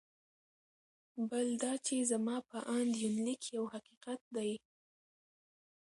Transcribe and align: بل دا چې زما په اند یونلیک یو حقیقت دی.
بل 1.29 1.47
دا 1.63 1.73
چې 1.85 1.95
زما 2.11 2.35
په 2.49 2.57
اند 2.75 2.91
یونلیک 3.03 3.41
یو 3.57 3.63
حقیقت 3.73 4.21
دی. 4.35 4.51